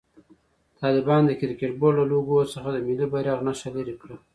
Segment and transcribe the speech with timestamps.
[0.79, 4.15] طالبانو د کرکټ بورډ له لوګو څخه د ملي بيرغ نښه لېري کړه.